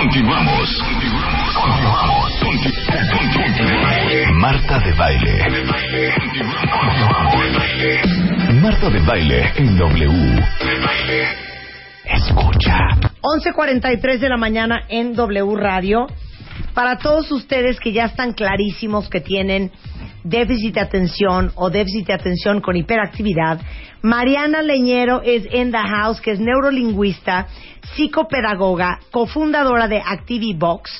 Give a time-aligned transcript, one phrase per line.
[0.00, 0.82] Continuamos.
[4.32, 5.32] Marta de baile.
[8.62, 10.44] Marta de baile en W.
[12.06, 12.78] Escucha.
[13.20, 16.06] 11.43 de la mañana en W Radio.
[16.72, 19.70] Para todos ustedes que ya están clarísimos que tienen
[20.24, 23.60] déficit de atención o déficit de atención con hiperactividad,
[24.02, 27.46] Mariana Leñero es in the house, que es neurolingüista,
[27.94, 30.90] psicopedagoga, cofundadora de ActiviBox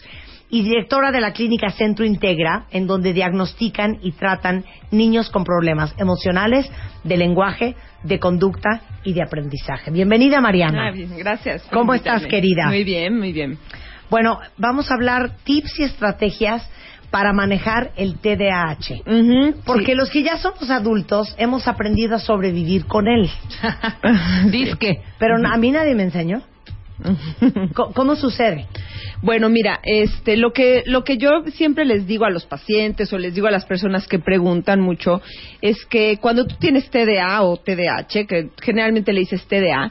[0.50, 5.94] y directora de la clínica Centro Integra, en donde diagnostican y tratan niños con problemas
[5.96, 6.70] emocionales,
[7.04, 9.90] de lenguaje, de conducta y de aprendizaje.
[9.90, 10.88] Bienvenida, Mariana.
[10.88, 11.62] Ah, bien, gracias.
[11.72, 12.18] ¿Cómo invitarme.
[12.18, 12.66] estás, querida?
[12.66, 13.58] Muy bien, muy bien.
[14.10, 16.68] Bueno, vamos a hablar tips y estrategias
[17.10, 19.02] para manejar el TDAH.
[19.06, 19.94] Ujú, Porque sí.
[19.94, 23.28] los que ya somos adultos hemos aprendido a sobrevivir con él.
[24.50, 25.02] Disque.
[25.18, 26.42] Pero a mí nadie me enseñó.
[27.74, 28.66] Co- ¿Cómo sucede?
[29.22, 33.18] Bueno, mira, este, lo que lo que yo siempre les digo a los pacientes o
[33.18, 35.20] les digo a las personas que preguntan mucho
[35.60, 39.90] es que cuando tú tienes TDA o TDAH, que generalmente le dices TDA,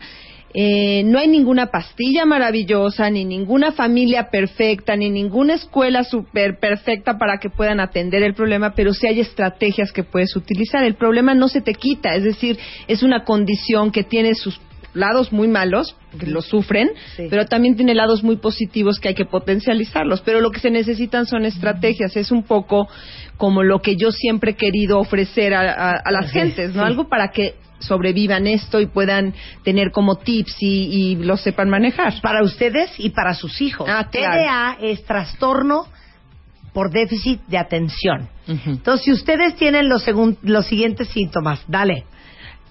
[0.53, 7.17] eh, no hay ninguna pastilla maravillosa, ni ninguna familia perfecta, ni ninguna escuela súper perfecta
[7.17, 10.83] para que puedan atender el problema, pero sí hay estrategias que puedes utilizar.
[10.83, 14.59] El problema no se te quita, es decir, es una condición que tiene sus
[14.95, 17.27] lados muy malos, que lo sufren, Sí.
[17.29, 20.21] pero también tiene lados muy positivos que hay que potencializarlos.
[20.21, 22.17] Pero lo que se necesitan son estrategias.
[22.17, 22.87] Es un poco
[23.37, 25.61] como lo que yo siempre he querido ofrecer a,
[25.91, 26.81] a- a las gentes, ¿no?
[26.81, 26.87] sí.
[26.87, 32.13] Algo para que sobrevivan esto y puedan tener como tips y, y lo sepan manejar.
[32.21, 33.87] Para ustedes y para sus hijos.
[33.89, 34.41] Ah, claro.
[34.41, 35.87] TDA es trastorno
[36.73, 38.29] por déficit de atención.
[38.47, 42.03] Entonces, si ustedes tienen los, segun- los siguientes síntomas, dale.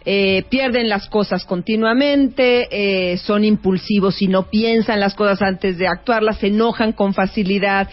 [0.04, 2.68] eh, pierden las cosas continuamente,
[3.12, 7.88] eh, son impulsivos y no piensan las cosas antes de actuarlas, se enojan con facilidad,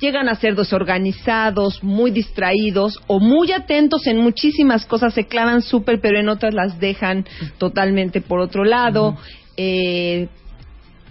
[0.00, 6.00] llegan a ser desorganizados, muy distraídos o muy atentos en muchísimas cosas, se clavan súper,
[6.00, 7.26] pero en otras las dejan
[7.58, 9.16] totalmente por otro lado.
[9.56, 10.28] eh,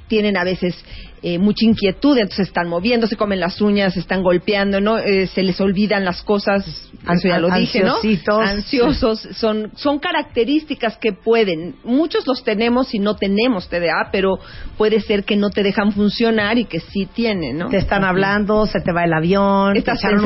[0.07, 0.83] tienen a veces
[1.21, 4.97] eh, mucha inquietud, entonces están moviéndose, comen las uñas, están golpeando, ¿no?
[4.97, 7.95] Eh, se les olvidan las cosas, eso ya lo dije, ¿no?
[7.95, 8.39] Ansiositos.
[8.49, 14.39] Ansiosos, son, son características que pueden, muchos los tenemos y no tenemos TDA, pero
[14.77, 17.69] puede ser que no te dejan funcionar y que sí tienen, ¿no?
[17.69, 20.25] Te están hablando, se te va el avión, Estás te echaron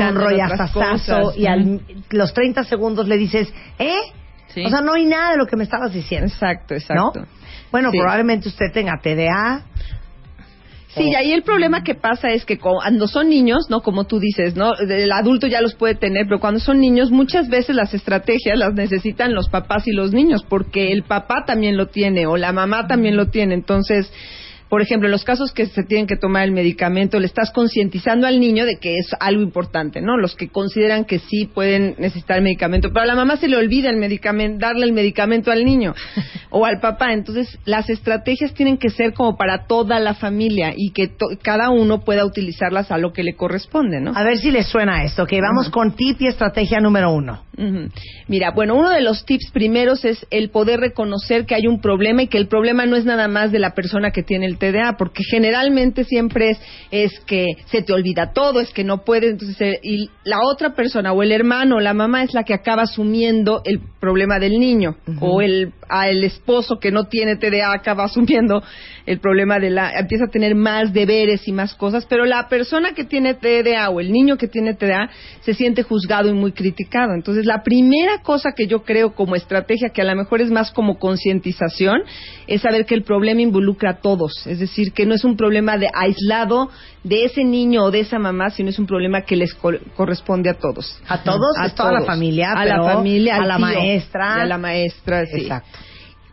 [0.72, 1.36] cosas.
[1.36, 1.80] y al Ujú.
[2.10, 3.94] los 30 segundos le dices, ¿eh?
[4.54, 4.64] Sí.
[4.64, 6.28] O sea, no hay nada de lo que me estabas diciendo.
[6.28, 7.20] Exacto, exacto.
[7.20, 7.26] ¿No?
[7.72, 7.98] Bueno, Sí.
[7.98, 9.64] probablemente usted tenga TDA.
[10.96, 13.80] Sí, y ahí el problema que pasa es que cuando son niños, ¿no?
[13.80, 14.74] Como tú dices, ¿no?
[14.76, 18.74] El adulto ya los puede tener, pero cuando son niños, muchas veces las estrategias las
[18.74, 22.86] necesitan los papás y los niños, porque el papá también lo tiene o la mamá
[22.86, 23.54] también lo tiene.
[23.54, 24.12] Entonces,
[24.74, 28.26] por ejemplo, en los casos que se tienen que tomar el medicamento, le estás concientizando
[28.26, 30.16] al niño de que es algo importante, ¿no?
[30.16, 33.56] Los que consideran que sí pueden necesitar el medicamento, pero a la mamá se le
[33.56, 35.94] olvida el medicamento, darle el medicamento al niño
[36.50, 37.12] o al papá.
[37.12, 41.70] Entonces, las estrategias tienen que ser como para toda la familia y que to- cada
[41.70, 44.10] uno pueda utilizarlas a lo que le corresponde, ¿no?
[44.16, 45.22] A ver si les suena esto.
[45.22, 47.44] Ok, vamos con tip y estrategia número uno.
[48.26, 52.24] Mira, bueno, uno de los tips primeros es el poder reconocer que hay un problema
[52.24, 54.96] y que el problema no es nada más de la persona que tiene el TDA,
[54.96, 56.60] porque generalmente siempre es,
[56.90, 60.74] es que se te olvida todo, es que no puedes, entonces, eh, y la otra
[60.74, 64.58] persona o el hermano o la mamá es la que acaba asumiendo el problema del
[64.58, 68.62] niño o el, a el esposo que no tiene TDA acaba asumiendo
[69.06, 72.92] el problema de la, empieza a tener más deberes y más cosas, pero la persona
[72.94, 75.10] que tiene TDA o el niño que tiene TDA
[75.42, 77.12] se siente juzgado y muy criticado.
[77.14, 80.70] Entonces, la primera cosa que yo creo como estrategia, que a lo mejor es más
[80.70, 82.02] como concientización,
[82.46, 84.46] es saber que el problema involucra a todos.
[84.46, 86.70] Es decir, que no es un problema de aislado
[87.02, 90.48] de ese niño o de esa mamá, sino es un problema que les co- corresponde
[90.48, 90.98] a todos.
[91.08, 92.06] A todos, A toda la todos.
[92.06, 94.34] familia, a pero la familia, a al la tío, maestra.
[94.38, 95.42] y a la maestra, sí.
[95.42, 95.78] Exacto.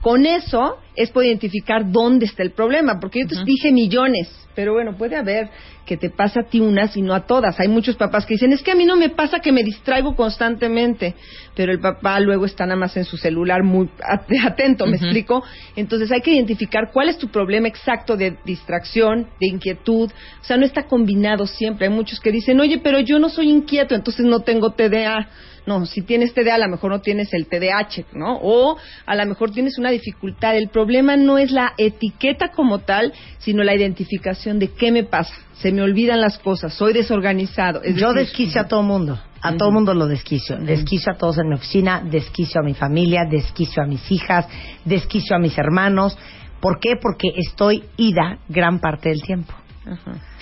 [0.01, 4.73] Con eso es poder identificar dónde está el problema, porque yo te dije millones, pero
[4.73, 5.49] bueno, puede haber
[5.85, 7.59] que te pasa a ti unas y no a todas.
[7.59, 10.15] Hay muchos papás que dicen, es que a mí no me pasa que me distraigo
[10.15, 11.15] constantemente,
[11.55, 15.43] pero el papá luego está nada más en su celular muy at- atento, ¿me explico?
[15.75, 20.09] Entonces hay que identificar cuál es tu problema exacto de distracción, de inquietud.
[20.41, 21.87] O sea, no está combinado siempre.
[21.87, 25.29] Hay muchos que dicen, oye, pero yo no soy inquieto, entonces no tengo TDA.
[25.65, 28.39] No, si tienes TDA, a lo mejor no tienes el TDAH, ¿no?
[28.41, 30.57] O a lo mejor tienes una dificultad.
[30.57, 35.33] El problema no es la etiqueta como tal, sino la identificación de qué me pasa.
[35.53, 37.83] Se me olvidan las cosas, soy desorganizado.
[37.83, 39.19] Es Yo desquicio a todo mundo.
[39.43, 40.57] A todo mundo lo desquicio.
[40.57, 44.47] Desquicio a todos en mi oficina, desquicio a mi familia, desquicio a mis hijas,
[44.85, 46.17] desquicio a mis hermanos.
[46.59, 46.95] ¿Por qué?
[46.95, 49.53] Porque estoy ida gran parte del tiempo.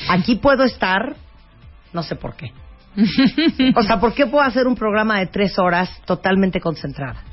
[0.09, 1.15] Aquí puedo estar,
[1.93, 2.51] no sé por qué.
[3.75, 7.23] O sea, ¿por qué puedo hacer un programa de tres horas totalmente concentrada?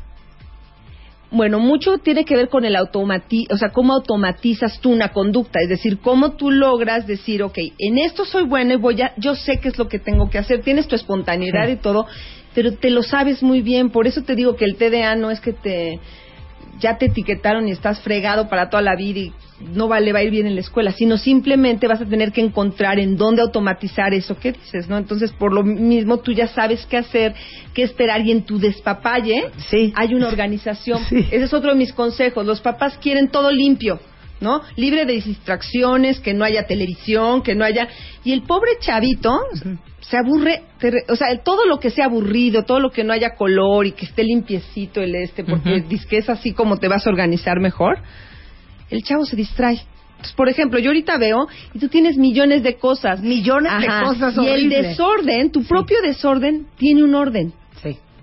[1.31, 5.61] Bueno, mucho tiene que ver con el automati o sea, cómo automatizas tú una conducta,
[5.61, 9.35] es decir, cómo tú logras decir, ok, en esto soy bueno y voy a, yo
[9.35, 12.07] sé qué es lo que tengo que hacer, tienes tu espontaneidad y todo,
[12.55, 15.41] pero te lo sabes muy bien, por eso te digo que el TDA no es
[15.41, 15.99] que te
[16.81, 19.32] ya te etiquetaron y estás fregado para toda la vida y
[19.73, 22.43] no vale, va a ir bien en la escuela, sino simplemente vas a tener que
[22.43, 24.99] encontrar en dónde automatizar eso que dices, ¿no?
[24.99, 27.34] Entonces, por lo mismo, tú ya sabes qué hacer,
[27.73, 29.93] qué esperar y en tu despapalle Sí.
[29.96, 31.02] hay una organización.
[31.08, 31.26] Sí.
[31.31, 32.44] Ese es otro de mis consejos.
[32.44, 33.99] Los papás quieren todo limpio.
[34.38, 34.61] ¿No?
[34.77, 37.88] Libre de distracciones, que no haya televisión, que no haya...
[38.23, 39.33] Y el pobre chavito
[40.00, 40.62] se aburre,
[41.09, 44.05] o sea, todo lo que sea aburrido, todo lo que no haya color y que
[44.05, 47.99] esté limpiecito el este, porque dice que es así como te vas a organizar mejor,
[48.91, 49.81] el chavo se distrae.
[50.11, 53.21] Entonces, por ejemplo, yo ahorita veo y tú tienes millones de cosas.
[53.21, 57.53] Millones de cosas Y el desorden, tu propio desorden, tiene un orden.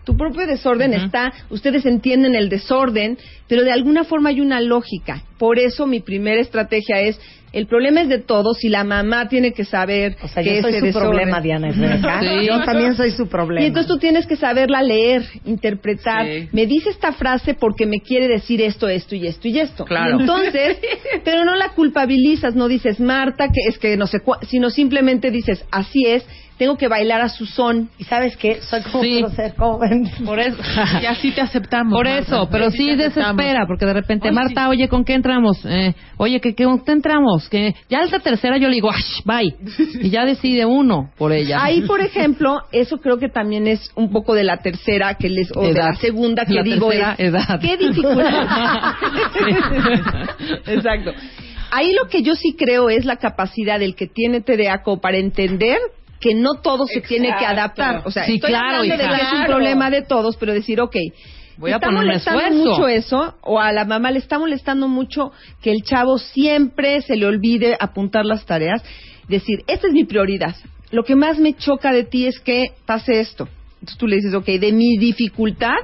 [0.04, 3.18] Tu propio desorden está, ustedes entienden el desorden,
[3.48, 5.24] pero de alguna forma hay una lógica.
[5.38, 7.20] Por eso mi primera estrategia es,
[7.54, 10.62] el problema es de todos y la mamá tiene que saber O sea, que yo
[10.64, 12.20] soy su desorden- problema, Diana Herrera.
[12.20, 12.46] Sí.
[12.48, 13.64] Yo también soy su problema.
[13.64, 16.26] Y entonces tú tienes que saberla leer, interpretar.
[16.26, 16.50] Sí.
[16.52, 19.86] Me dice esta frase porque me quiere decir esto, esto y esto y esto.
[19.86, 20.18] Claro.
[20.18, 20.78] Y entonces,
[21.24, 25.32] pero no la culpabilizas, no dices Marta, que es que no sé cuál, sino simplemente
[25.32, 26.26] dices, así es,
[26.58, 27.90] tengo que bailar a su son.
[27.98, 28.62] ¿Y sabes qué?
[28.62, 29.24] Soy como Sí.
[29.36, 30.10] ser joven.
[30.24, 30.58] Por eso.
[31.02, 31.94] Y así te aceptamos.
[31.94, 32.22] Por Marta.
[32.22, 34.70] eso, pero Así sí desespera, porque de repente, Marta, sí.
[34.70, 35.60] oye, ¿con qué entramos?
[35.66, 37.43] Eh, oye, ¿qué, ¿qué, con qué entramos?
[37.50, 39.56] Que ya es la tercera yo le digo, ¡ash, bye!
[40.02, 41.64] Y ya decide uno por ella.
[41.64, 45.50] Ahí, por ejemplo, eso creo que también es un poco de la tercera que les,
[45.56, 47.60] o de la segunda que La digo tercera es, edad.
[47.62, 48.94] ¿qué dificultad?
[50.68, 51.12] Exacto.
[51.72, 55.78] Ahí lo que yo sí creo es la capacidad del que tiene TDA para entender
[56.20, 58.04] que no todo se tiene que adaptar.
[58.06, 60.80] O sea, Sí, estoy claro, hablando de que es un problema de todos, pero decir,
[60.80, 60.96] ok,
[61.58, 62.70] Voy a está poner un molestando esfuerzo.
[62.70, 67.16] mucho eso, o a la mamá le está molestando mucho que el chavo siempre se
[67.16, 68.84] le olvide apuntar las tareas.
[69.28, 70.56] Decir, esta es mi prioridad.
[70.92, 73.48] Lo que más me choca de ti es que pase esto.
[73.76, 75.76] Entonces tú le dices, ok, de mi dificultad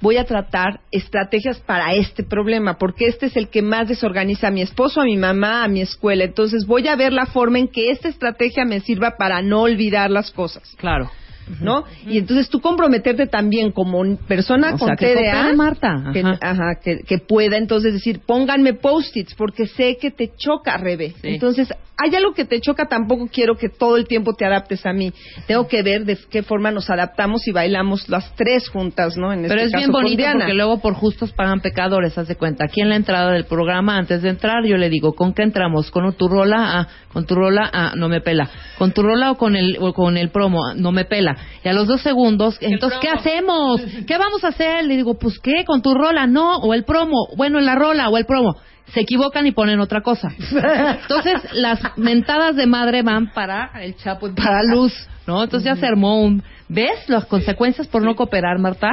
[0.00, 4.50] voy a tratar estrategias para este problema, porque este es el que más desorganiza a
[4.50, 6.24] mi esposo, a mi mamá, a mi escuela.
[6.24, 10.10] Entonces voy a ver la forma en que esta estrategia me sirva para no olvidar
[10.10, 10.74] las cosas.
[10.76, 11.10] Claro.
[11.60, 11.84] ¿No?
[12.06, 16.04] Y entonces tú comprometerte también como persona O con sea, que TDA, coopere, Marta.
[16.12, 16.80] que, Ajá.
[16.82, 21.10] que, que pueda entonces decir, pónganme post-its porque sé que te choca, Rebe.
[21.22, 21.28] Sí.
[21.28, 24.92] Entonces, hay algo que te choca, tampoco quiero que todo el tiempo te adaptes a
[24.92, 25.12] mí.
[25.46, 29.32] Tengo que ver de qué forma nos adaptamos y bailamos las tres juntas, ¿no?
[29.32, 32.28] En Pero este es bien caso con bonito porque luego por justos pagan pecadores, haz
[32.28, 32.64] de cuenta.
[32.66, 35.90] Aquí en la entrada del programa, antes de entrar, yo le digo, ¿con qué entramos?
[35.90, 36.80] ¿Con tu rola?
[36.80, 38.50] Ah, con tu rola, ah, no me pela.
[38.76, 40.60] ¿Con tu rola o con el, o con el promo?
[40.66, 41.35] Ah, No me pela.
[41.64, 43.80] Y a los dos segundos, entonces, ¿qué hacemos?
[44.06, 44.84] ¿Qué vamos a hacer?
[44.84, 45.64] Le digo, pues, ¿qué?
[45.64, 46.26] ¿Con tu rola?
[46.26, 47.28] No, o el promo.
[47.36, 48.56] Bueno, la rola o el promo.
[48.92, 50.28] Se equivocan y ponen otra cosa.
[50.38, 54.92] Entonces, las mentadas de madre van para el Chapo y para Luz,
[55.26, 55.42] ¿no?
[55.42, 56.42] Entonces ya se armó un...
[56.68, 58.90] ¿Ves las consecuencias por no cooperar, Marta?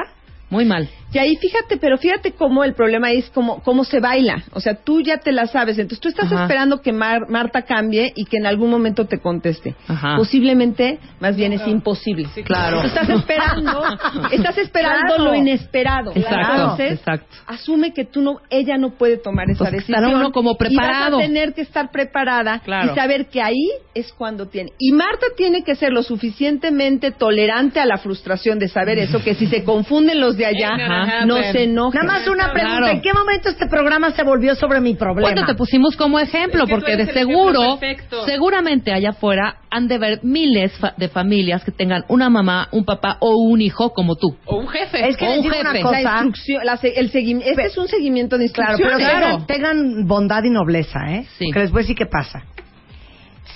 [0.54, 0.88] Muy mal.
[1.12, 4.44] Y ahí fíjate, pero fíjate cómo el problema es cómo, cómo se baila.
[4.54, 5.78] O sea, tú ya te la sabes.
[5.78, 6.44] Entonces tú estás Ajá.
[6.44, 9.76] esperando que Mar- Marta cambie y que en algún momento te conteste.
[9.88, 10.16] Ajá.
[10.18, 12.28] Posiblemente, más bien es imposible.
[12.46, 12.82] Claro.
[12.82, 13.84] Tú estás esperando,
[14.32, 15.24] estás esperando Claro.
[15.26, 16.12] lo inesperado.
[16.16, 17.36] Exacto, Entonces, exacto.
[17.46, 20.00] asume que tú no, ella no puede tomar esa Pues decisión.
[20.04, 21.18] estará uno como preparado.
[21.18, 22.92] Y vas a tener que estar preparada Claro.
[22.92, 24.72] y saber que ahí es cuando tiene.
[24.80, 29.36] Y Marta tiene que ser lo suficientemente tolerante a la frustración de saber eso, que
[29.36, 31.26] si se confunden los de allá, Ajá.
[31.26, 32.02] no se enojen.
[32.06, 32.78] Nada más una pregunta.
[32.78, 32.88] Claro.
[32.94, 35.30] ¿En qué momento este programa se volvió sobre mi problema?
[35.32, 37.80] Bueno, te pusimos como ejemplo, Es que porque de seguro,
[38.26, 42.86] seguramente allá afuera han de ver miles fa- de familias que tengan una mamá, un
[42.86, 44.36] papá o un hijo como tú.
[44.46, 45.08] O un jefe.
[45.10, 45.84] Es que o un digo una jefe.
[45.84, 46.02] cosa.
[46.02, 49.08] la instrucción, la se- el seguimiento, este es un seguimiento de Claro, instrucciones.
[49.08, 49.46] pero Claro.
[49.46, 51.26] Tengan, tengan bondad y nobleza, ¿eh?
[51.38, 51.52] Sí.
[51.52, 52.44] Que les voy a decir qué pasa.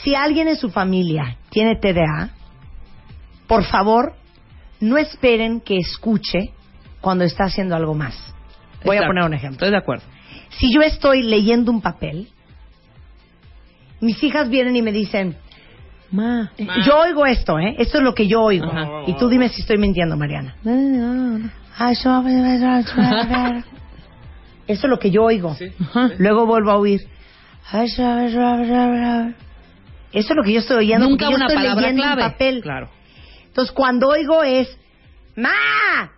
[0.04, 2.30] Si alguien en su familia tiene TDA,
[3.48, 4.14] por favor,
[4.80, 6.52] no esperen que escuche
[7.08, 8.18] cuando está haciendo algo más.
[8.84, 9.56] Voy a poner un ejemplo.
[9.56, 10.04] Estoy de acuerdo.
[10.50, 12.28] Si yo estoy leyendo un papel,
[14.02, 15.38] mis hijas vienen y me dicen,
[16.12, 16.52] Ma.
[16.60, 16.86] Ma.
[16.86, 17.78] yo oigo esto, ¿eh?
[17.80, 18.70] Esto es lo que yo oigo.
[18.70, 19.04] Ajá.
[19.08, 20.58] Y tú dime si estoy mintiendo, Mariana.
[24.68, 25.56] Eso es lo que yo oigo.
[26.18, 27.08] Luego vuelvo a oír.
[30.12, 31.08] Eso es lo que yo estoy oyendo.
[31.08, 32.24] Nunca yo una estoy palabra leyendo clave.
[32.26, 32.62] un papel.
[32.62, 32.90] Claro.
[33.46, 34.78] Entonces, cuando oigo es
[35.38, 36.17] ¡Ma!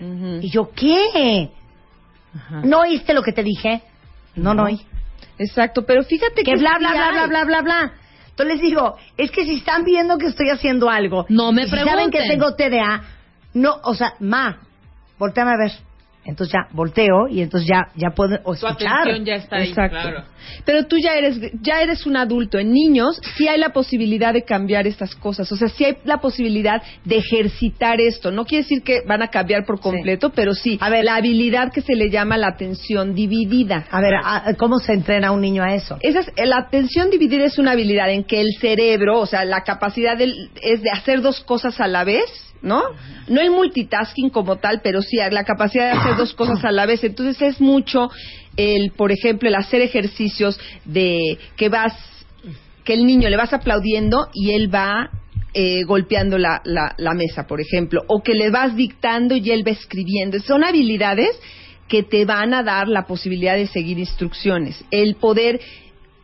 [0.00, 0.38] Ujú.
[0.42, 1.50] Y yo, ¿qué?
[2.34, 2.60] Ajá.
[2.64, 3.82] ¿No oíste lo que te dije?
[4.36, 4.64] No, no, No.
[4.64, 4.80] oí.
[5.38, 7.92] Exacto, pero fíjate que que bla, bla, bla, bla, bla, bla, bla.
[8.30, 11.64] Entonces les digo, es que si están viendo que estoy haciendo algo, No me y
[11.66, 12.28] si saben que pregunten.
[12.28, 13.02] tengo TDA,
[13.54, 14.60] no, o sea, ma,
[15.18, 15.72] volteame a ver.
[16.28, 19.00] Entonces ya volteo y entonces ya ya puedo o Tu escuchar.
[19.00, 19.98] atención ya está ahí, Exacto.
[20.00, 20.24] claro.
[20.64, 22.58] Pero tú ya eres ya eres un adulto.
[22.58, 25.50] En niños sí hay la posibilidad de cambiar estas cosas.
[25.50, 28.30] O sea, sí hay la posibilidad de ejercitar esto.
[28.30, 30.78] No quiere decir que van a cambiar por completo, pero sí.
[30.80, 31.04] A ver.
[31.08, 33.86] la habilidad que se le llama la atención dividida.
[33.90, 35.96] A ver, ¿a- ¿cómo se entrena un niño a eso?
[36.00, 39.62] Esa es, la atención dividida es una habilidad en que el cerebro, o sea, la
[39.62, 42.24] capacidad del- es de hacer dos cosas a la vez,
[42.62, 42.82] ¿no?
[43.28, 46.86] No el multitasking como tal, pero sí la capacidad de hacer dos cosas a la
[46.86, 47.04] vez.
[47.04, 48.10] Entonces es mucho
[48.56, 51.94] el, por ejemplo, el hacer ejercicios de que vas,
[52.84, 55.10] que el niño le vas aplaudiendo y él va
[55.54, 59.66] eh, golpeando la, la, la mesa, por ejemplo, o que le vas dictando y él
[59.66, 60.38] va escribiendo.
[60.40, 61.30] Son habilidades
[61.88, 65.60] que te van a dar la posibilidad de seguir instrucciones, el poder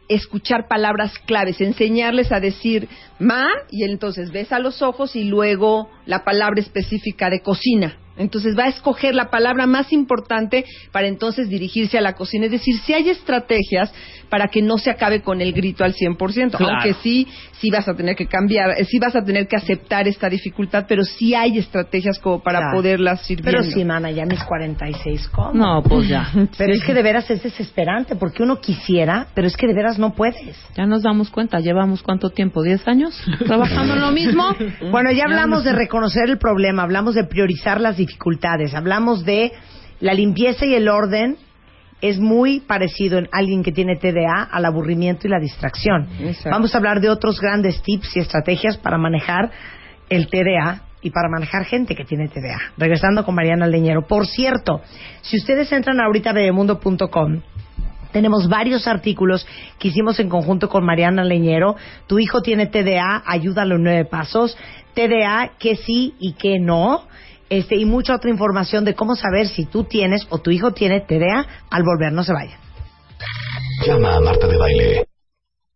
[0.09, 5.89] escuchar palabras claves, enseñarles a decir ma y entonces ves a los ojos y luego
[6.07, 7.99] la palabra específica de cocina.
[8.17, 12.47] Entonces va a escoger la palabra más importante para entonces dirigirse a la cocina.
[12.47, 13.93] Es decir, si hay estrategias
[14.35, 16.73] para que no se acabe con el grito al 100%, Claro.
[16.75, 17.29] aunque sí,
[17.61, 20.87] sí vas a tener que cambiar, eh, sí vas a tener que aceptar esta dificultad,
[20.89, 22.77] pero sí hay estrategias como para Claro.
[22.79, 25.53] poderlas ir Pero sí, mana, ya mis 46, ¿cómo?
[25.53, 26.27] No, pues ya.
[26.59, 30.01] Pero es que de veras es desesperante, porque uno quisiera, pero es que de veras
[30.01, 30.59] no puedes.
[30.77, 33.15] Ya nos damos cuenta, llevamos cuánto tiempo, ¿10 años?
[33.47, 34.49] ¿Trabajando en lo mismo?
[34.91, 39.53] Bueno, ya hablamos de reconocer el problema, hablamos de priorizar las dificultades, hablamos de
[40.01, 41.37] la limpieza y el orden
[42.05, 46.07] es muy parecido en alguien que tiene TDA al aburrimiento y la distracción.
[46.21, 46.51] Exacto.
[46.51, 49.51] Vamos a hablar de otros grandes tips y estrategias para manejar
[50.11, 52.59] el TDA y para manejar gente que tiene TDA.
[52.77, 54.07] Regresando con Mariana Leñero.
[54.07, 54.83] Por cierto,
[55.23, 57.41] si ustedes entran ahorita a bebemundo.com,
[58.13, 59.47] tenemos varios artículos
[59.79, 61.75] que hicimos en conjunto con Mariana Leñero.
[62.07, 64.59] Tu hijo tiene TDA, ayúdalo en nueve pasos.
[64.95, 67.07] TDA, que sí y que no
[67.51, 71.01] este, y mucha otra información de cómo saber si tú tienes o tu hijo tiene
[71.01, 72.13] TDA al volver.
[72.13, 72.59] No se vaya.
[73.87, 75.05] Llama a Marta de Baile.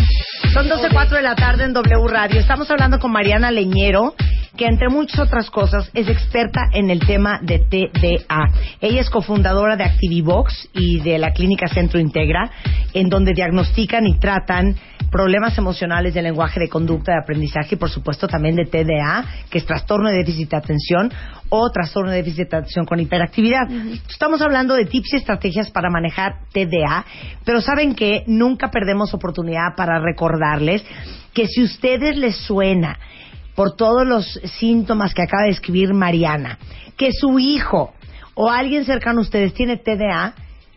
[0.57, 2.41] Son 12.04 de la tarde en W Radio.
[2.41, 4.15] Estamos hablando con Mariana Leñero,
[4.57, 8.51] que entre muchas otras cosas es experta en el tema de TDA.
[8.81, 12.51] Ella es cofundadora de Activivox y de la clínica Centro Integra,
[12.93, 14.77] en donde diagnostican y tratan
[15.11, 19.59] problemas emocionales de lenguaje de conducta de aprendizaje y por supuesto también de TDA, que
[19.59, 21.13] es trastorno de déficit de atención
[21.49, 23.71] o trastorno de déficit de atención con hiperactividad.
[24.09, 27.05] Estamos hablando de tips y estrategias para manejar TDA,
[27.45, 30.85] pero saben que nunca perdemos oportunidad para recordarles
[31.33, 32.99] que si ustedes les suena
[33.57, 34.25] por todos los
[34.59, 36.59] síntomas que acaba de escribir Mariana,
[36.97, 37.95] que su hijo
[38.35, 40.35] o alguien cercano a ustedes tiene TDA,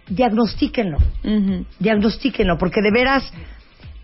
[0.07, 1.65] diagnostíquenlo Ujú.
[1.77, 3.31] diagnostíquenlo, porque de veras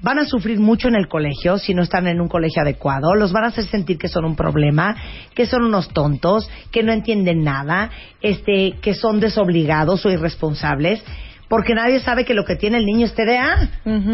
[0.02, 3.32] van a sufrir mucho en el colegio si no están en un colegio adecuado, los
[3.32, 4.96] van a hacer sentir que son un problema,
[5.34, 7.90] que son unos tontos, que no entienden nada,
[8.22, 11.04] este, que son desobligados o irresponsables,
[11.48, 13.70] porque nadie sabe que lo que tiene el niño es TDA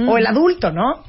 [0.08, 1.03] o el adulto, ¿no?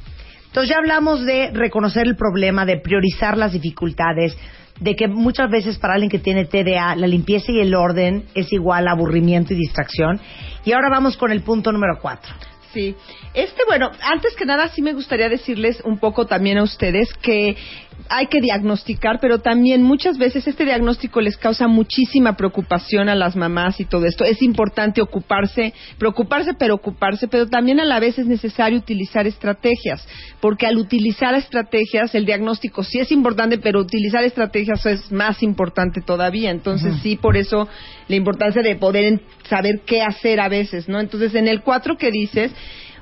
[0.53, 4.37] Entonces ya hablamos de reconocer el problema, de priorizar las dificultades,
[4.79, 8.53] de que muchas veces para alguien que tiene TDA la limpieza y el orden es
[8.53, 10.21] igual a aburrimiento y distracción.
[10.67, 12.35] Y ahora vamos con el punto número cuatro.
[12.75, 12.95] Sí.
[13.33, 17.57] Este, bueno, antes que nada sí me gustaría decirles un poco también a ustedes que
[18.09, 23.37] hay que diagnosticar, pero también muchas veces este diagnóstico les causa muchísima preocupación a las
[23.37, 24.25] mamás y todo esto.
[24.25, 30.07] Es importante ocuparse, preocuparse, pero ocuparse, pero también a la vez es necesario utilizar estrategias,
[30.41, 36.01] porque al utilizar estrategias, el diagnóstico sí es importante, pero utilizar estrategias es más importante
[36.01, 36.51] todavía.
[36.51, 37.69] Entonces, sí, por eso
[38.09, 41.01] la importancia de poder saber qué hacer a veces, ¿no?
[41.01, 42.53] Entonces, en el 4 que dices,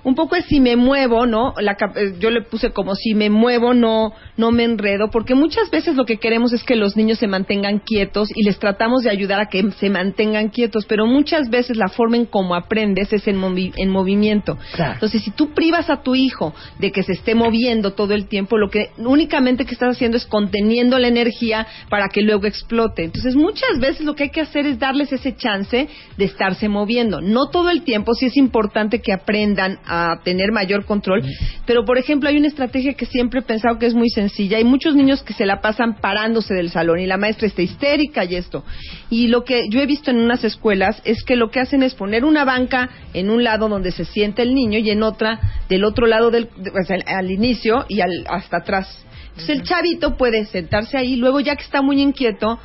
[0.02, 1.54] un poco es si me muevo, ¿no?
[1.60, 5.70] La eh, yo le puse como si me muevo no no me enredo, porque muchas
[5.70, 9.10] veces lo que queremos es que los niños se mantengan quietos y les tratamos de
[9.10, 13.28] ayudar a que se mantengan quietos, pero muchas veces la forma en cómo aprendes es
[13.28, 14.56] en, movi- en movimiento.
[14.74, 14.94] Claro.
[14.94, 18.56] Entonces, si tú privas a tu hijo de que se esté moviendo todo el tiempo,
[18.56, 23.04] lo que únicamente que estás haciendo es conteniendo la energía para que luego explote.
[23.04, 27.20] Entonces, muchas veces lo que hay que hacer es darles ese chance de estarse moviendo.
[27.20, 31.22] No todo el tiempo, sí es importante que aprendan a tener mayor control,
[31.66, 34.58] pero por ejemplo, hay una estrategia que siempre he pensado que es muy sencilla.
[34.58, 38.24] Hay muchos niños que se la pasan parándose del salón y la maestra está histérica
[38.24, 38.64] y esto.
[39.10, 41.94] Y lo que yo he visto en unas escuelas es que lo que hacen es
[41.94, 45.84] poner una banca en un lado donde se siente el niño y en otra del
[45.84, 49.04] otro lado del de- o sea, al inicio y al, hasta atrás.
[49.30, 52.58] Entonces el chavito puede sentarse ahí, luego ya que está muy inquieto,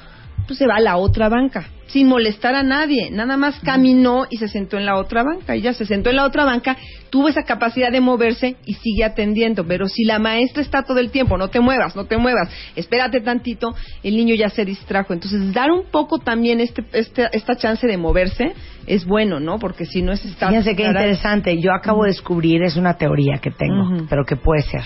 [0.45, 3.09] pues se va a la otra banca, sin molestar a nadie.
[3.09, 5.55] Nada más caminó y se sentó en la otra banca.
[5.55, 6.75] Y ya se sentó en la otra banca,
[7.09, 9.65] tuvo esa capacidad de moverse y sigue atendiendo.
[9.65, 13.21] Pero si la maestra está todo el tiempo, no te muevas, no te muevas, espérate
[13.21, 13.73] tantito,
[14.03, 15.13] el niño ya se distrajo.
[15.13, 18.51] Entonces, dar un poco también este, este, esta chance de moverse
[18.87, 19.57] es bueno, ¿no?
[19.57, 20.49] Porque si no es estar...
[20.49, 21.61] Fíjense qué interesante.
[21.61, 24.83] Yo acabo de descubrir, es una teoría que tengo, pero que puede ser,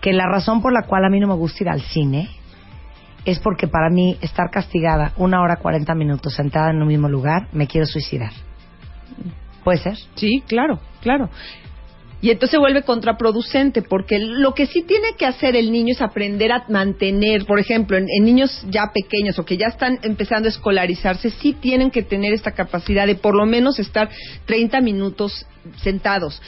[0.00, 2.30] que la razón por la cual a mí no me gusta ir al cine
[3.24, 7.48] es porque para mí estar castigada una hora cuarenta minutos sentada en un mismo lugar,
[7.52, 8.32] me quiero suicidar.
[9.62, 9.96] ¿Puede ser?
[10.14, 11.30] Sí, claro, claro.
[12.20, 16.00] Y entonces se vuelve contraproducente, porque lo que sí tiene que hacer el niño es
[16.00, 20.48] aprender a mantener, por ejemplo, en, en niños ya pequeños o que ya están empezando
[20.48, 24.08] a escolarizarse, sí tienen que tener esta capacidad de por lo menos estar
[24.46, 25.46] 30 minutos
[25.82, 26.40] sentados.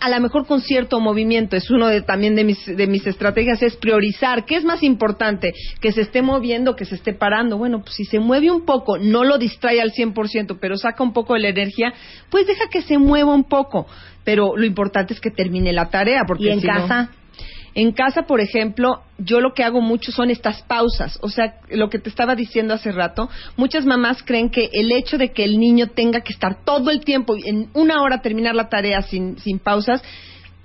[0.00, 3.62] A lo mejor con cierto movimiento, es uno de, también de mis, de mis estrategias,
[3.62, 4.46] es priorizar.
[4.46, 5.52] ¿Qué es más importante?
[5.80, 7.58] ¿Que se esté moviendo, que se esté parando?
[7.58, 11.12] Bueno, pues si se mueve un poco, no lo distrae al 100%, pero saca un
[11.12, 11.92] poco de la energía,
[12.30, 13.86] pues deja que se mueva un poco.
[14.24, 16.22] Pero lo importante es que termine la tarea.
[16.26, 17.10] Porque ¿Y en si no- casa?
[17.74, 21.18] En casa, por ejemplo, yo lo que hago mucho son estas pausas.
[21.22, 25.18] O sea, lo que te estaba diciendo hace rato, muchas mamás creen que el hecho
[25.18, 28.68] de que el niño tenga que estar todo el tiempo, en una hora terminar la
[28.68, 30.02] tarea sin, sin pausas,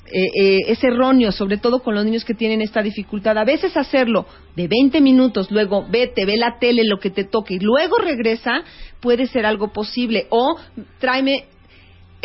[0.07, 3.37] eh, eh, es erróneo, sobre todo con los niños que tienen esta dificultad.
[3.37, 7.55] A veces hacerlo de 20 minutos, luego vete, ve la tele, lo que te toque,
[7.55, 8.63] y luego regresa,
[8.99, 10.27] puede ser algo posible.
[10.29, 10.57] O
[10.99, 11.45] tráeme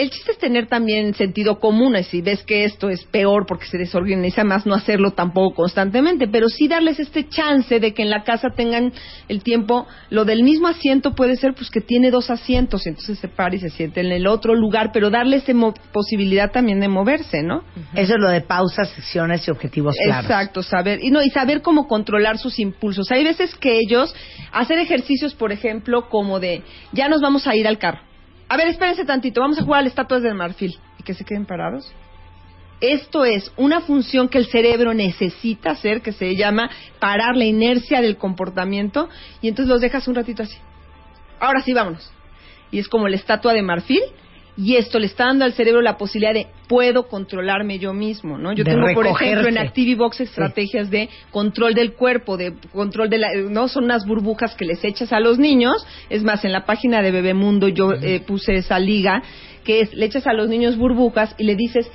[0.00, 3.66] el chiste es tener también sentido común, y si ves que esto es peor porque
[3.66, 8.10] se desorganiza más, no hacerlo tampoco constantemente, pero sí darles este chance de que en
[8.10, 8.92] la casa tengan
[9.28, 13.28] el tiempo, lo del mismo asiento puede ser pues que tiene dos asientos, entonces se
[13.28, 17.42] para y se siente en el otro lugar, pero darles esa posibilidad también de moverse,
[17.42, 17.62] ¿no?
[17.94, 20.24] Eso es lo de pausas, secciones y objetivos claros.
[20.24, 23.10] Exacto, saber y no y saber cómo controlar sus impulsos.
[23.10, 24.14] Hay veces que ellos
[24.52, 28.09] hacer ejercicios, por ejemplo, como de ya nos vamos a ir al carro.
[28.50, 31.46] A ver, espérense tantito, vamos a jugar al estatuas del marfil y que se queden
[31.46, 31.94] parados.
[32.80, 38.00] Esto es una función que el cerebro necesita hacer, que se llama parar la inercia
[38.00, 39.08] del comportamiento,
[39.40, 40.56] y entonces los dejas un ratito así.
[41.38, 42.10] Ahora sí, vámonos.
[42.72, 44.02] Y es como la estatua de marfil,
[44.62, 48.52] y esto le está dando al cerebro la posibilidad de puedo controlarme yo mismo, ¿no?
[48.52, 49.56] Yo De tengo, por ejemplo, en.
[49.56, 54.66] ActiviBox estrategias de control del cuerpo, de control de la, no son unas burbujas que
[54.66, 55.86] les echas a los niños.
[56.10, 59.22] Es más, en la página de Bebemundo yo eh, puse esa liga
[59.64, 61.90] que es le echas a los niños burbujas y le dices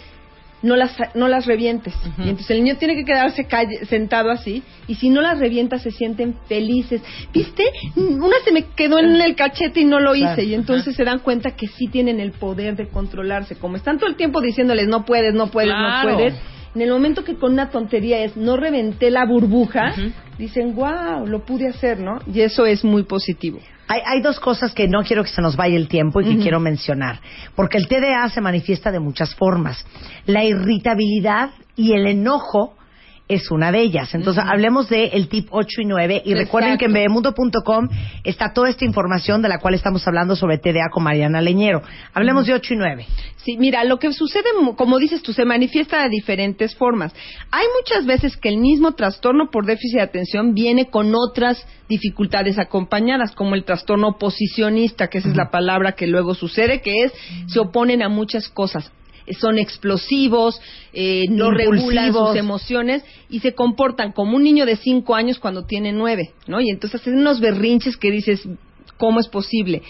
[0.65, 1.93] no las no las revientes.
[2.17, 5.81] Y entonces el niño tiene que quedarse calle- sentado así y si no las revientas
[5.83, 7.01] se sienten felices.
[7.33, 7.63] ¿Viste?
[7.95, 10.41] Una se me quedó en el cachete y no lo hice Claro.
[10.43, 13.55] y entonces se dan cuenta que sí tienen el poder de controlarse.
[13.55, 16.09] Como están todo el tiempo diciéndoles no puedes, no puedes, Claro.
[16.09, 16.33] no puedes.
[16.73, 19.93] En el momento que con una tontería es no reventé la burbuja,
[20.37, 22.19] dicen, wow, lo pude hacer, ¿no?
[22.31, 23.59] Y eso es muy positivo.
[23.87, 26.41] Hay, hay dos cosas que no quiero que se nos vaya el tiempo y que
[26.41, 27.19] quiero mencionar.
[27.55, 29.85] Porque el TDA se manifiesta de muchas formas.
[30.25, 32.75] La irritabilidad y el enojo
[33.27, 34.13] es una de ellas.
[34.13, 37.89] Entonces, hablemos de el tip 8 y 9 y recuerden que en bebemundo.com
[38.23, 41.81] está toda esta información de la cual estamos hablando sobre TDA con Mariana Leñero.
[42.13, 43.05] Hablemos de 8 y 9.
[43.37, 47.13] Sí, mira, lo que sucede, como dices tú, se manifiesta de diferentes formas.
[47.51, 52.57] Hay muchas veces que el mismo trastorno por déficit de atención viene con otras dificultades
[52.59, 57.13] acompañadas, como el trastorno oposicionista, que esa es la palabra que luego sucede, que es
[57.47, 58.91] se oponen a muchas cosas.
[59.39, 60.59] Son explosivos,
[60.93, 65.65] eh, no regulan sus emociones y se comportan como un niño de cinco años cuando
[65.65, 66.61] tiene nueve, ¿no?
[66.61, 68.47] Y entonces hacen unos berrinches que dices,
[68.97, 69.81] ¿Cómo es posible?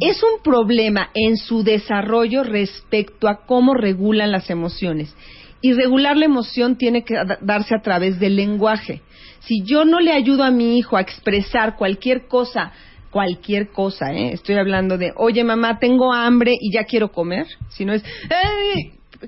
[0.00, 5.12] Es un problema en su desarrollo respecto a cómo regulan las emociones.
[5.60, 9.00] Y regular la emoción tiene que da- darse a través del lenguaje.
[9.40, 12.70] Si yo no le ayudo a mi hijo a expresar cualquier cosa,
[13.12, 14.32] cualquier cosa, ¿eh?
[14.32, 18.02] estoy hablando de, oye mamá, tengo hambre y ya quiero comer, si no es,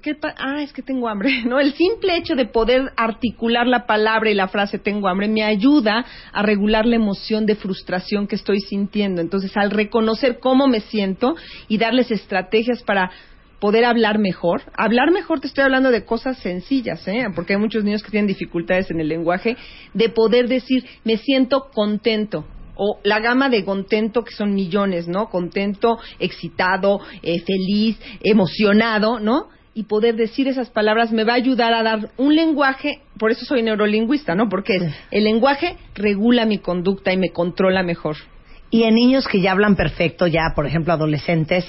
[0.02, 1.60] ¿qué pa- ah, es que tengo hambre, ¿no?
[1.60, 6.04] El simple hecho de poder articular la palabra y la frase tengo hambre me ayuda
[6.32, 9.20] a regular la emoción de frustración que estoy sintiendo.
[9.20, 11.36] Entonces, al reconocer cómo me siento
[11.68, 13.10] y darles estrategias para
[13.60, 14.62] poder hablar mejor.
[14.76, 17.24] Hablar mejor te estoy hablando de cosas sencillas, ¿eh?
[17.34, 19.56] Porque hay muchos niños que tienen dificultades en el lenguaje
[19.94, 22.44] de poder decir, me siento contento.
[22.76, 25.28] O la gama de contento, que son millones, ¿no?
[25.28, 29.48] Contento, excitado, eh, feliz, emocionado, ¿no?
[29.74, 33.44] Y poder decir esas palabras me va a ayudar a dar un lenguaje, por eso
[33.44, 34.48] soy neurolingüista, ¿no?
[34.48, 38.16] Porque es- el lenguaje regula mi conducta y me controla mejor.
[38.70, 41.64] Y en niños que ya hablan perfecto, ya, por ejemplo, adolescentes,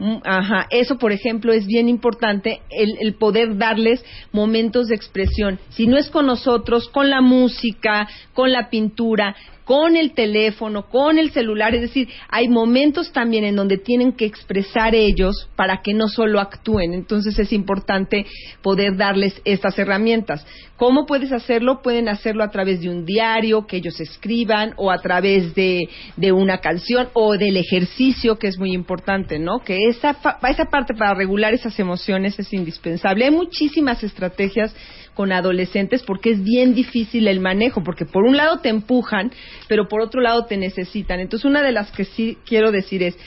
[0.00, 5.58] Mm, Ajá, eso por ejemplo es bien importante, el, el poder darles momentos de expresión.
[5.70, 9.34] Si no es con nosotros, con la música, con la pintura,
[9.68, 14.24] con el teléfono, con el celular, es decir, hay momentos también en donde tienen que
[14.24, 16.94] expresar ellos para que no solo actúen.
[16.94, 18.24] Entonces es importante
[18.62, 20.46] poder darles estas herramientas.
[20.78, 21.82] ¿Cómo puedes hacerlo?
[21.82, 26.32] Pueden hacerlo a través de un diario que ellos escriban o a través de, de
[26.32, 29.58] una canción o del ejercicio, que es muy importante, ¿no?
[29.58, 30.16] Que esa,
[30.48, 33.26] esa parte para regular esas emociones es indispensable.
[33.26, 34.74] Hay muchísimas estrategias
[35.18, 39.32] con adolescentes porque es bien difícil el manejo, porque por un lado te empujan,
[39.66, 41.18] pero por otro lado te necesitan.
[41.18, 43.18] Entonces, una de las que sí quiero decir es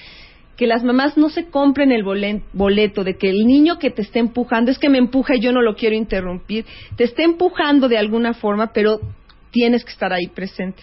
[0.55, 2.05] que las mamás no se compren el
[2.53, 5.51] boleto de que el niño que te esté empujando es que me empuja y yo
[5.51, 6.63] no lo quiero interrumpir,
[6.95, 9.01] te está empujando de alguna forma, pero
[9.51, 10.81] tienes que estar ahí presente.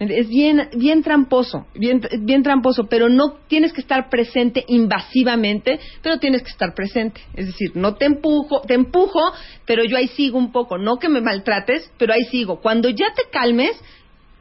[0.00, 6.18] Es bien, bien tramposo, bien, bien tramposo, pero no tienes que estar presente invasivamente, pero
[6.18, 7.20] tienes que estar presente.
[7.34, 9.20] Es decir, no te empujo, te empujo,
[9.64, 10.78] pero yo ahí sigo un poco.
[10.78, 12.60] No que me maltrates, pero ahí sigo.
[12.60, 13.80] Cuando ya te calmes,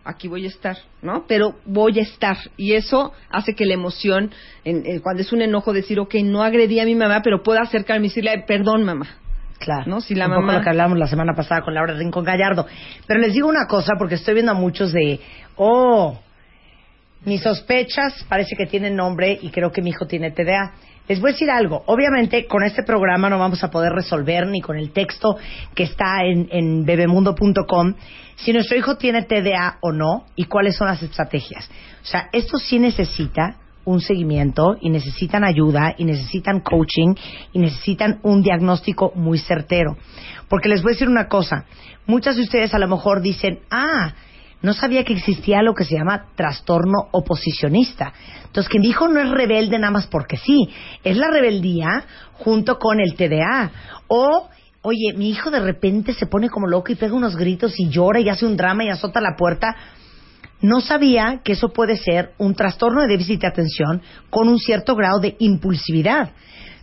[0.03, 1.25] aquí voy a estar, ¿no?
[1.27, 2.37] Pero voy a estar.
[2.57, 4.31] Y eso hace que la emoción,
[4.65, 7.59] en- en- cuando es un enojo, decir, ok, no agredí a mi mamá, pero puedo
[7.61, 9.19] acercarme y decirle, "Ay, perdón, mamá.
[9.63, 9.83] Claro.
[9.87, 10.01] ¿No?
[10.01, 12.67] Si la un poco mamá- lo que hablamos la semana pasada con Laura Rincón Gallardo.
[13.07, 15.19] Pero les digo una cosa, porque estoy viendo a muchos de,
[15.55, 16.19] oh,
[17.25, 20.73] mis sospechas parece que tienen nombre y creo que mi hijo tiene TDA.
[21.07, 21.83] Les voy a decir algo.
[21.87, 25.37] Obviamente, con este programa no vamos a poder resolver ni con el texto
[25.75, 27.93] que está en, en bebemundo.com
[28.35, 31.69] si nuestro hijo tiene TDA o no y cuáles son las estrategias.
[32.01, 37.15] O sea, esto sí necesita un seguimiento y necesitan ayuda y necesitan coaching
[37.51, 39.97] y necesitan un diagnóstico muy certero.
[40.49, 41.65] Porque les voy a decir una cosa,
[42.05, 44.13] muchas de ustedes a lo mejor dicen, ah,
[44.63, 48.13] no sabía que existía lo que se llama trastorno oposicionista.
[48.45, 50.69] Entonces, mi hijo no es rebelde nada más porque sí,
[51.03, 53.71] es la rebeldía junto con el TDA.
[54.07, 54.47] O,
[54.81, 58.21] oye, mi hijo de repente se pone como loco y pega unos gritos y llora
[58.21, 59.75] y hace un drama y azota la puerta
[60.63, 64.95] no sabía que eso puede ser un trastorno de déficit de atención con un cierto
[64.95, 66.31] grado de impulsividad.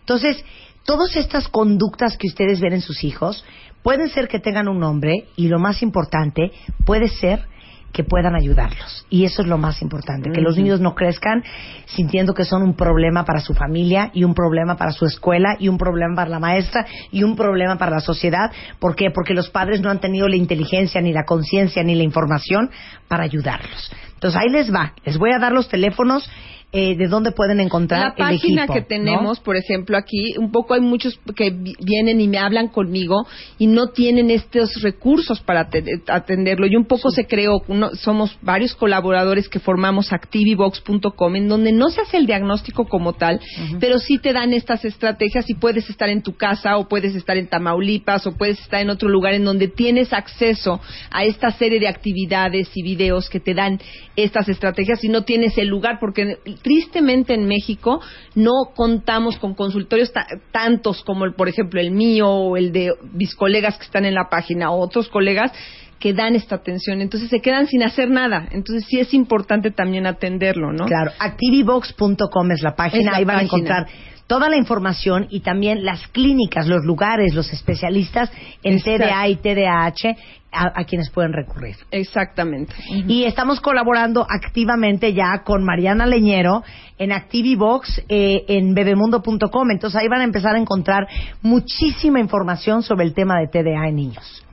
[0.00, 0.44] Entonces,
[0.84, 3.42] todas estas conductas que ustedes ven en sus hijos
[3.82, 6.52] pueden ser que tengan un nombre y lo más importante
[6.84, 7.46] puede ser
[7.92, 9.06] que puedan ayudarlos.
[9.10, 11.42] Y eso es lo más importante, que los niños no crezcan
[11.86, 15.68] sintiendo que son un problema para su familia y un problema para su escuela y
[15.68, 18.52] un problema para la maestra y un problema para la sociedad.
[18.78, 19.10] ¿Por qué?
[19.10, 22.70] Porque los padres no han tenido la inteligencia, ni la conciencia, ni la información
[23.08, 23.92] para ayudarlos.
[24.14, 24.92] Entonces ahí les va.
[25.04, 26.28] Les voy a dar los teléfonos
[26.72, 28.86] eh, de dónde pueden encontrar La el página equipo, que ¿no?
[28.86, 33.26] tenemos, por ejemplo, aquí, un poco hay muchos que vi- vienen y me hablan conmigo
[33.58, 36.66] y no tienen estos recursos para ate- atenderlo.
[36.68, 41.90] Y un poco se creó, uno- somos varios colaboradores que formamos activibox.com, en donde no
[41.90, 43.40] se hace el diagnóstico como tal,
[43.80, 47.36] pero sí te dan estas estrategias y puedes estar en tu casa o puedes estar
[47.36, 50.80] en Tamaulipas o puedes estar en otro lugar en donde tienes acceso
[51.10, 53.80] a esta serie de actividades y videos que te dan
[54.16, 58.00] estas estrategias y no tienes el lugar porque tristemente en México
[58.34, 62.92] no contamos con consultorios ta- tantos como el, por ejemplo el mío o el de
[63.12, 65.52] mis colegas que están en la página o otros colegas
[65.98, 70.06] que dan esta atención, entonces se quedan sin hacer nada, entonces sí es importante también
[70.06, 70.86] atenderlo, ¿no?
[70.86, 73.86] Claro, activibox.com es la página, Es la ahí van a encontrar
[74.26, 78.30] toda la información y también las clínicas, los lugares, los especialistas
[78.62, 79.04] en Exacto.
[79.04, 80.16] TDA y TDAH
[80.52, 81.76] a, a quienes pueden recurrir.
[81.90, 82.74] Exactamente.
[83.06, 86.62] Y estamos colaborando activamente ya con Mariana Leñero
[86.98, 89.70] en Activibox eh, en bebemundo.com.
[89.70, 91.06] Entonces ahí van a empezar a encontrar
[91.42, 94.44] muchísima información sobre el tema de TDA en niños.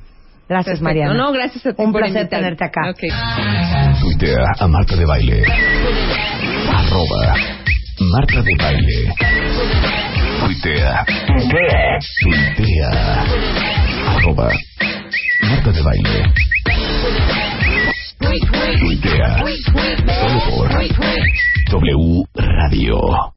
[0.48, 0.84] Gracias, Perfecto.
[0.86, 1.14] Mariana.
[1.14, 2.90] No, gracias a ti Un por placer tenerte acá.
[2.90, 3.02] Ok.
[4.00, 5.44] Tuitea a Marta de Baile.
[6.74, 7.36] Arroba
[8.00, 9.14] Marta de Baile.
[10.40, 11.06] Tuitea.
[12.64, 13.26] Tuitea.
[14.08, 14.50] Arroba.
[15.44, 16.34] Marta de baile.
[18.80, 19.44] Tuitea.
[20.06, 20.70] Solo por
[21.72, 22.98] W Radio.